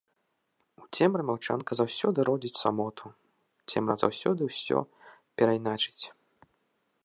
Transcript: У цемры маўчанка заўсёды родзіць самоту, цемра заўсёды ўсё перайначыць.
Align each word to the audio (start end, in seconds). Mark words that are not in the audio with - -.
У 0.83 0.87
цемры 0.95 1.21
маўчанка 1.29 1.71
заўсёды 1.79 2.25
родзіць 2.31 2.59
самоту, 2.63 3.07
цемра 3.73 3.95
заўсёды 4.07 4.41
ўсё 4.51 4.77
перайначыць. 5.37 6.03